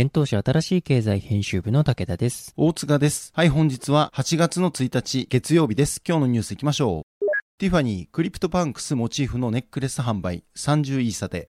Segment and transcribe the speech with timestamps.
[0.00, 2.52] 幻冬舎あたらしい経済編集部の武田です。
[2.56, 3.32] 大塚です。
[3.34, 6.00] はい、本日は8月の1日月曜日です。
[6.06, 7.26] 今日のニュース行きましょう。
[7.58, 11.48] ティファニー、クリプトパンクスモチーフのネックレス販売30イーサで。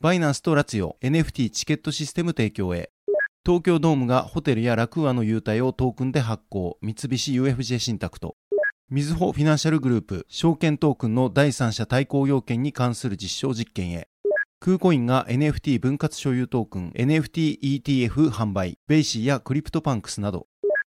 [0.00, 2.90] バイナンスとラツィオ NFT チケットシステム提供へ。
[3.46, 8.34] 東京ドームがホテルやラクーアの優待をトークンで発行、三菱 UFJ 信託と、
[8.90, 14.08] みずほフィナンシャルグループ、証券トークンの第三者対抗要件に関する実証実験へ、
[14.60, 20.46] クーコインが NFT 分割所有トークン NFTETF 販売、ベイシーやクリプトパンクスなど、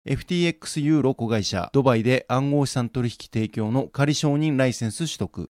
[0.08, 5.52] FTX ユーロ子会社、ドバイで暗号資産取引提供の仮承認ライセンス取得、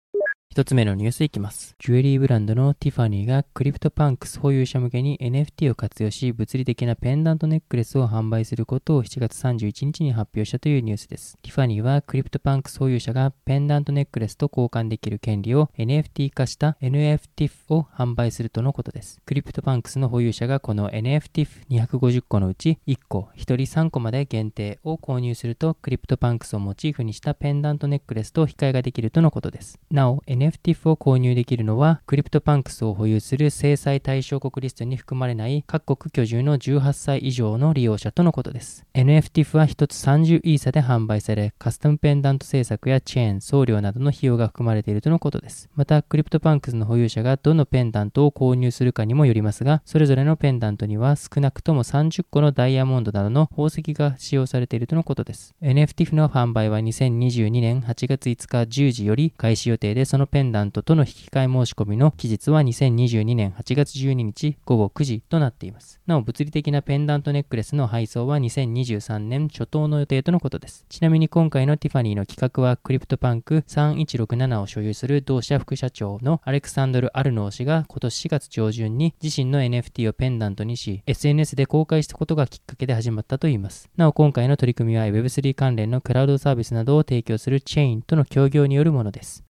[0.58, 1.75] 一つ目のニュースいきます。
[1.77, 11.37] ジュエリーブランドのティファニーがクリプトパンクス保有者向けに NFT を活用し物理的なペンダントネックレスを販売することを7月31日に発表したというニュースです。
[11.43, 19.21] ティファニーはクリプトパンクス保有者がペンダントネックレスと交換できる権利を NFT 化した NFTIF を販売するとのことです。
[19.27, 29.80] クリプトパンクスの保有者がこの NFTIF250 個のうち1個、1人3個まで限定を購入するとクリプトパンクスをモチーフにしたペンダントネックレスと引き換えができるとのことです。
[29.92, 38.86] なお、NFTF を購入できるのは、クリプトパンクスを保有する制裁対象国リストに含まれない各国居住の18歳以上の利用者とのことです。
[38.93, 45.69] NFTF は1つ30イーサで販売され、カスタムペンダント制作やチェーン、送料などの費用が含まれているとのことです。
[45.75, 55.53] また、クリプトパンクスの保有者がどのペンダントを購入するかにもよりますが、それぞれのペンダントには少なくとも30個のダイヤモンドなどの宝石が使用されているとのことです。
[55.61, 65.99] NFTF の販売は2022年8月5日10時より開始予定で、そのペンペンダントとの引き換え申し込みの期日は2022年8月12日午後9時となっています。
[66.05, 70.86] なお、物理的なペンダントネックレスの配送は2023年初頭の予定とのことです。
[70.89, 83.89] ちなみに今回のティファニーの企画は、クリプトパンク3167を所有する同社副社長のアレクサンドル・アルノー氏が今年4月上旬に自身の NFT をペンダントにし、SNS で公開したことがきっかけで始まったといいます。
[83.98, 89.46] なお、今回の取り組みは Web3 関連のクラウドサービスなどを提供する Chainとの協業によるものです。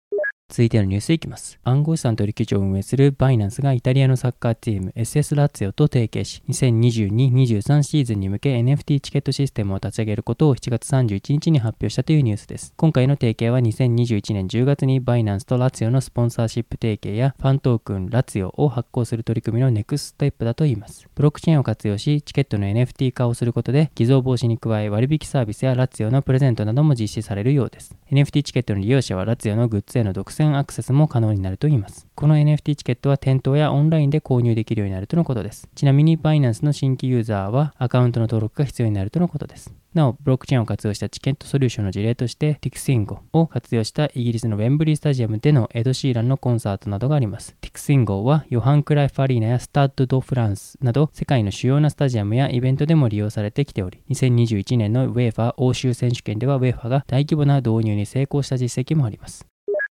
[0.54, 1.58] 続いてのニュースいきます。
[1.64, 12.72] 暗号資産取引所を運営するバイナンスがイタリアのサッカーチーム SS ラッツィオと提携し、2022-23シーズンに向け NFT チケットシステムを立ち上げることを7月31日に発表したというニュースです。
[12.78, 21.08] 今回の提携は2021年10月にバイナンスとラツィオのスポンサーシップ提携やファントークンラツィオを発行する取り組みのネクストステップだといいます。
[21.16, 27.96] ブロックチェーンを活用し、チケットの NFT 化をすることで偽造防止に加え割引サービスやラツィオのプレゼントなども実施されるようです。
[28.12, 32.08] NFT チケットの利用者はラツィオのグッズへの独占アクセスも可能になるといいます。
[32.16, 35.70] この NFT チケットは店頭やオンラインで購入できるようになるとのことです。
[35.76, 39.74] ちなみにバイナンスの新規ユーザーはアカウントの登録が必要になるとのことです。
[39.94, 47.56] なお、ブロックチェーンを活用したチケットソリューションの事例として、 TIXnGOを活用したイギリスのウェンブリースタジアムでのエド・シーランのコンサートなどがあります。
[47.62, 59.53] TIXnGOはヨハン・クライフ・アリーナやスタッド・ド・フランスなど世界の主要なスタジアムやイベントでも利用されてきており、2021年の UEFA欧州選手権では UEFAが大規模な導入に成功した実績もあります。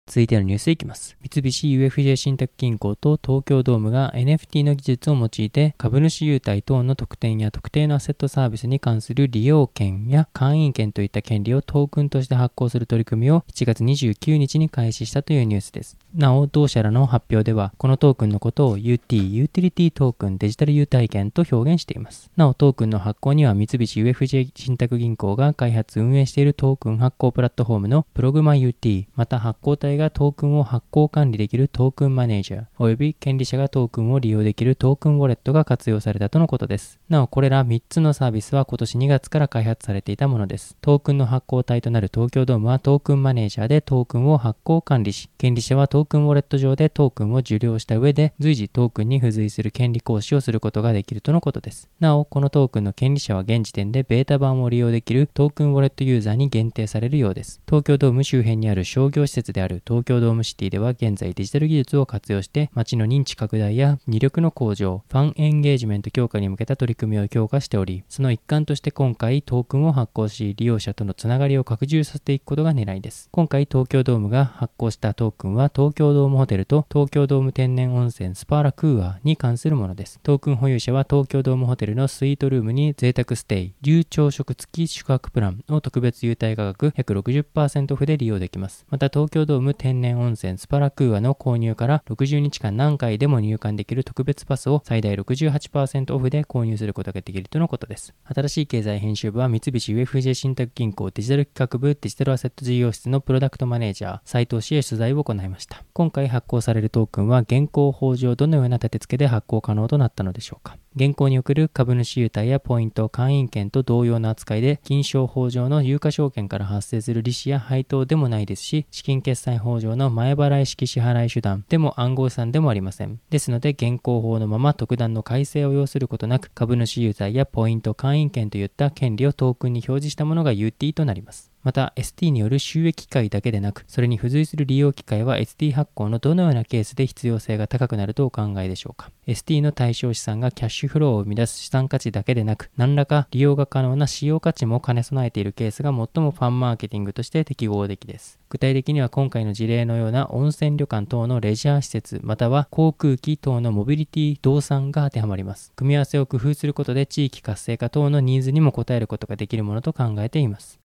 [0.07, 1.17] 続いてのニュースいきます。
[1.21, 15.97] 三菱 UFJ 信託銀行と東京ドームが NFT の技術を用いて株主優待等の特典や特定のアセットサービスに関する利用権や会員権といった権利をトークンとして発行する取り組みを7月29日に開始したというニュースです。
[16.13, 22.29] なお、同社らの発表では、このトークンのことを UT、ユーティリティトークンデジタル優待権と表現しています。
[22.37, 36.99] なお、トークンの発行には三菱 UFJ 信託銀行が開発運営しているトークン発行プラットフォームのプログマ UT、また発行体がトークンを発行管理できるトークンマネージャー、および権利者がトークンを利用できるトークンウォレットが活用されたとのことです。
[37.09, 40.77] なお、これら3つのサービスは今年2月から開発されていたものです。
[40.81, 51.89] トークンの発行体となる東京ドームはトークンマネージャーでトークンを発行管理し、権利者はトークンウォレット上でトークンを受領した上で随時トークンに付随する権利行使をすることができるとのことです。
[51.99, 57.61] なお、このトークンの権利者は現時点でベータ版を利用できるトークンウォレットユーザーに限定されるようです。
[57.67, 73.29] 東京ドーム周辺にある商業施設である東京ドームシティでは現在デジタル技術を活用して街の認知拡大や魅力の向上、ファンエンゲージメント強化に向けた取り組みを強化しており、その一環として今回トークンを発行し利用者とのつながりを拡充させていくことが狙いです。
[73.31, 80.19] 今回東京ドームが発行したトークンは東京ドームホテルと東京ドーム天然温泉スパ ラクーアに関するものです。
[80.23, 88.87] トークン保有者は東京ドームホテルのスイートルームに贅沢ステイ、流朝食付き宿泊プランを特別優待価格約60%オフで利用できます。
[88.89, 98.13] また東京ドーム天然温泉スパラクーアの購入から60日間何回でも入館できる特別パスを最大68%オフで購入することができるとのことです。
[98.23, 105.83] 新しい経済編集部は三菱 UFJ 信託銀行デジタル企画部デジタルアセット事業室のプロダクトマネージャー斉藤氏へ取材を行いました。
[105.93, 110.77] 今回発行されるトークンは現行法上どのような立て付けで発行可能となったのでしょうか。
[110.95, 123.19] 現行に送る株主優待やポイント、会員権と同様の扱いで、金賞法上の有価証券から発生する利子や配当でもないですし、資金決済法法上の前払い式支払い手段でも暗号資産でもありません。
[123.29, 131.54] ですので、現行法のまま特段の改正を要することなく、株主優待やポイント、会員権といった権利をトークンに表示したものが UT となります。
[131.65, 139.09] また ST による収益機会だけでなく、それに付随する利用機会は ST 発行のどのようなケースで必要性が高くなるとお考えでしょうか。
[139.25, 148.39] ST の対象資産がキャッシュフローを生み出す資産価値だけでなく、何らか利用が可能な使用価値も兼ね備えているケースが最もファンマーケティングとして適合的です。
[148.49, 155.73] 具体的には今回の事例のような温泉旅館等のレジャー施設、または航空機等のモビリティ動産が当てはまります。
[155.75, 160.84] 組み合わせを工夫することで地域活性化等のニーズにも応えることができるものと考えています。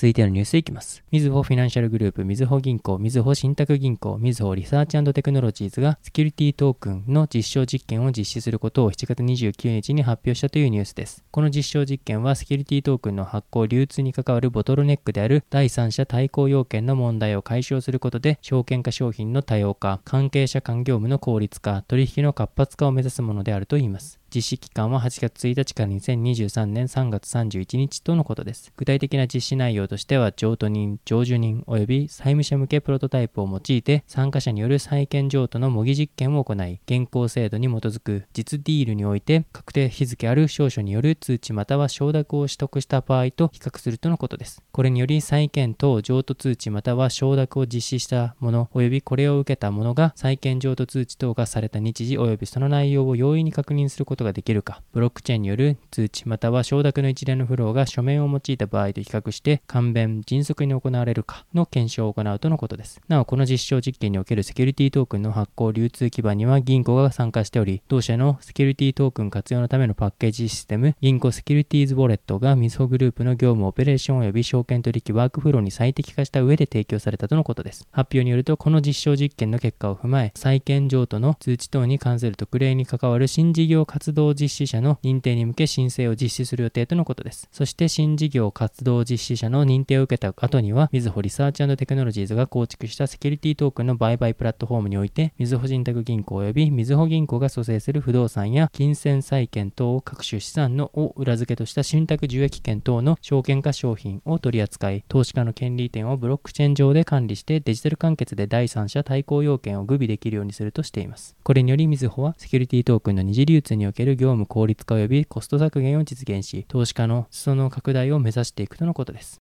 [0.00, 1.04] 続いてのニュースいきます。
[1.10, 11.22] みずほフィナンシャルグループ、みずほ銀行、みずほ信託銀行、みずほリサーチテクノロジーズがセキュリティトークンの実証実験を実施することを7月29日に発表したというニュースです。
[11.30, 24.19] この実証実験はセキュリティトークンの発行流通に関わるボトルネックである第三者対抗要件の問題を解消することで証券化商品の多様化、関係者間業務の効率化、取引の活発化を目指すものであるといいます。
[24.32, 28.72] 実施期間は8月1日から2023年3月31日とのことです。
[28.76, 44.62] 具体的な実施内容としては、譲渡人、譲受人及び債務者向けプロトタイプを用いて、参加者による債権譲渡の模擬実験を行い、現行制度に基づく実ディールにおいて、確定日付ある証書による通知または承諾を取得した場合と比較するとのことです。
[44.70, 63.00] これにより、債権等譲渡通知または承諾を実施したもの及びこれを受けたものが債権譲渡通知等がされた日時及びその内容を容易に確認することことができるか、ブロックチェーンによる通知または承諾の一連のフローが書面を用いた場合と比較して簡便、迅速に行われるかの検証を行うとのことです。
[63.08, 77.88] なお、この実証実験におけるセキュリティトークンの発行流通基盤には銀行が参加しており、同社のセキュリティトークン活用のためのパッケージシステム、銀行セキュリティーズウォレットがみずほグループの業務オペレーション及び証券取引ワークフローに最適化した上で提供されたとのことです。
[77.90, 87.48] 発表によると、この実証実験の結果を踏まえ、債権譲渡の通知等に関する特例に関わる新事業活動実施者の認定に向け申請を実施する予定とのことです。
[87.52, 111.36] そして新事業活動実施者の認定を受けた後には、みずほリサーチテクノロジーズが構築したセキュリティトークンの売買プラットフォームにおいて、みずほ信託銀行及びみずほ銀行が組成する不動産や金銭債権等を各種資産のを裏付けとした信託受益権等の証券化商品を取り扱い、投資家の権利移転をブロックチェーン上で管理してデジタル完結で第三者対抗要件を具備できるようにするとしています。
[111.42, 119.39] これによりみずほはセキュリティトークンの二次流通における業務効率化及びコスト削減を実現し、投資家の裾野拡大を目指していくとのことです。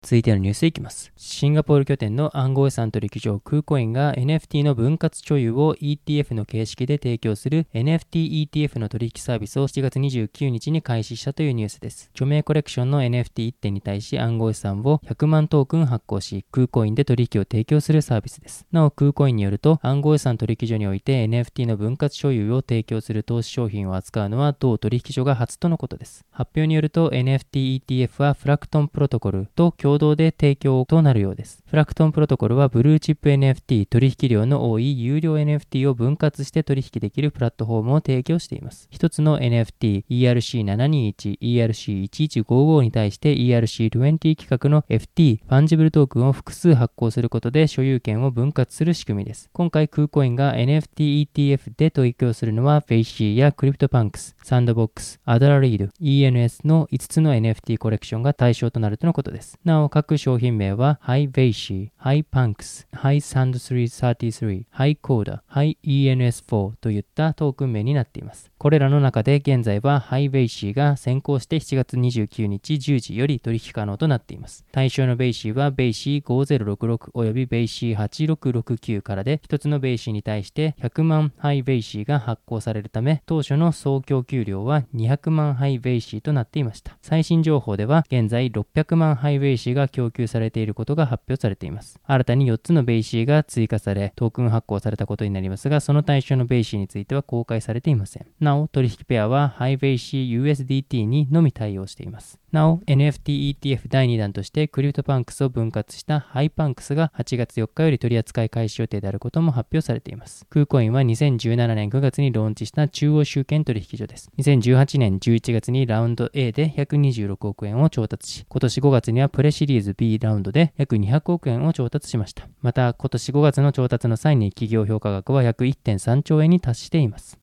[0.00, 1.12] 続いてのニュースいきます。
[1.16, 12.10] シンガポール拠点の暗号資産取引所クーコインが NFT の分割所有を ETF の形式で提供する NFT-ETF の取引サービスを7月29日に開始したというニュースです。
[12.14, 18.66] 著名コレクションの NFT1 点に対し暗号資産を100万トークン発行し、クーコインで取引を提供するサービスです。
[18.70, 26.24] なお、クーコインによると暗号資産取引所において NFT の分割所有を提供する投資商品を扱うのは同取引所が初とのことです。
[26.30, 31.64] 発表によると NFT-ETF はフラクトンプロトコルと共共同で提供となるようです。
[31.66, 38.86] フラクトンプロトコルはブルーチップ NFT 取引量の多い有料 NFT を分割して取引できるプラットフォームを提供しています。
[38.90, 49.48] 一つの NFT ERC721、ERC1155 に対して ERC20 規格の FT、ファンジブルトークンを複数発行することで所有権を分割する仕組みです。
[49.54, 59.58] 今回、クーコインが NFT ETF で提供するのは、ベイシーやクリプトパンクス、サンドボックス、アダラリード、ENS の5つの NFT コレクションが対象となるとのことです。
[59.64, 68.50] なお、各商品名は、ハイ・ベイシー、ハイ・パンクス、ハイ・サンド333、ハイ・コーダ、ハイ・ ENS4 といったトークン名になっています。
[68.58, 74.64] これらの中で現在はハイベイシーが先行して7月29日10時より取引可能となっています。
[74.72, 86.98] 対象のベイシーはベイシー5066およびベイシー8669からで、1つのベイシーに対して100万ハイベイシーが発行されるため、当初の総供給量は200万ハイベイシーとなっていました。
[87.00, 91.98] 最新情報では現在600万ハイベイシーが供給されていることが発表されています。
[92.04, 98.26] 新たに4つのベイシーが追加され、トークン発行されたことになりますが、その対象のベイシーについては公開されていません。
[98.40, 102.38] なお、取引ペアはハイベイシー USDT にのみ対応しています。
[102.50, 110.46] なお、NFT ETF 第2弾としてクリプトパンクスを分割したハイパンクスが8月4日より取り扱い開始予定であることも発表されています。
[110.48, 114.30] クーコインは2017年9月にローンチした中央集権取引所です。
[114.38, 122.48] 2018年11月にラウンド A で126億円を調達し、今年5月にはプレシリーズ B ラウンドで約200億円を調達しました。
[122.62, 127.38] また、今年5月の調達の際に企業評価額は約1.3兆円に達しています。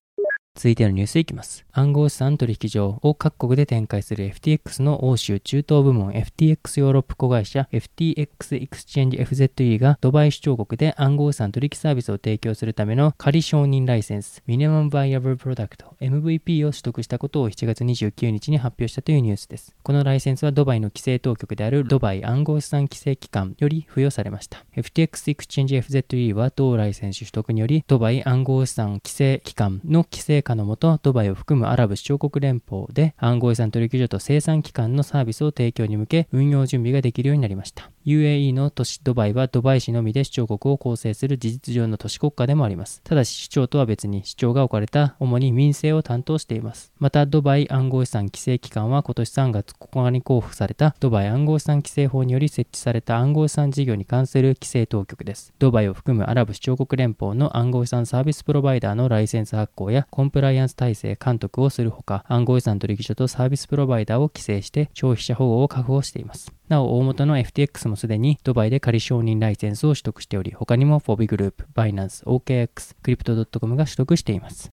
[0.55, 1.65] 続いてのニュースいきます。
[1.73, 8.25] 暗号資産取引所を各国で展開する FTX の欧州中東部門 FTX ヨーロップ子会社 FTX
[8.65, 15.67] Exchange FZE がドバイ首長国で暗号資産取引サービスを提供するための仮承認ライセンス Minimum Viable Product
[15.99, 19.75] MVP を取得したことを7月29日に発表したというニュースです。
[19.83, 24.63] このライセンスはドバイの規制当局であるドバイ暗号資産規制機関より付与されました。
[24.77, 37.89] FTX Exchange FZE は同ライセンス取得によりドバイ暗号資産規制機関の規制下のもと、ドバイを含むアラブ首長国連邦で暗号資産取引所と生産機関のサービスを提供に向け運用準備ができるようになりました。
[38.05, 43.01] UAE の都市ドバイはドバイ市のみで首長国を構成する事実上の都市国家でもあります。
[43.03, 46.91] ただし首長とは別に首長が置かれた主に民生を担当しています。
[46.99, 55.51] またドバイ暗号資産規制機関は今年3月9日に交付されたドバイ暗号資産規制法により設置された暗号資産事業に関する規制当局です。
[55.57, 66.51] ドバイを含むアラブ首長国連邦の暗号資産サービスプロバイダーのライセンス発行やコンプライアンス体制監督をするほか暗号資産取引所とサービスプロバイダーを規制して消費者保護を確保しています。
[66.67, 74.74] なお、大元の FTX もすでにドバイで仮承認ライセンスを取得しており、他にもフォビグループ、バイナンス、OKX、クリプト .com が取得しています。